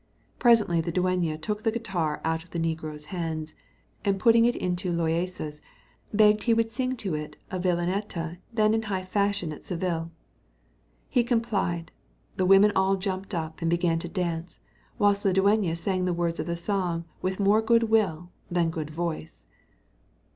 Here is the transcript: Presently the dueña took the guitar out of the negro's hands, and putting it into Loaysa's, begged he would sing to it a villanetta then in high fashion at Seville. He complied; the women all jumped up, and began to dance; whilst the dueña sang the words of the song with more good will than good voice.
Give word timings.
Presently 0.39 0.81
the 0.81 0.91
dueña 0.91 1.39
took 1.39 1.61
the 1.61 1.71
guitar 1.71 2.21
out 2.23 2.43
of 2.43 2.49
the 2.49 2.57
negro's 2.59 3.05
hands, 3.13 3.53
and 4.03 4.19
putting 4.19 4.45
it 4.45 4.55
into 4.55 4.91
Loaysa's, 4.91 5.61
begged 6.11 6.41
he 6.41 6.55
would 6.55 6.71
sing 6.71 6.95
to 6.97 7.13
it 7.13 7.37
a 7.51 7.59
villanetta 7.59 8.39
then 8.51 8.73
in 8.73 8.81
high 8.81 9.03
fashion 9.03 9.51
at 9.51 9.63
Seville. 9.63 10.09
He 11.07 11.23
complied; 11.23 11.91
the 12.35 12.47
women 12.47 12.71
all 12.75 12.95
jumped 12.95 13.35
up, 13.35 13.61
and 13.61 13.69
began 13.69 13.99
to 13.99 14.09
dance; 14.09 14.59
whilst 14.97 15.21
the 15.21 15.33
dueña 15.33 15.77
sang 15.77 16.05
the 16.05 16.13
words 16.15 16.39
of 16.39 16.47
the 16.47 16.57
song 16.57 17.05
with 17.21 17.39
more 17.39 17.61
good 17.61 17.83
will 17.83 18.31
than 18.49 18.71
good 18.71 18.89
voice. 18.89 19.45